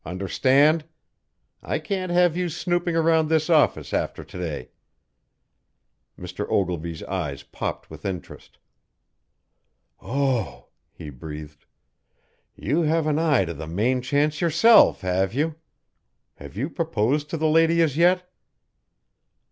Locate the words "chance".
14.01-14.41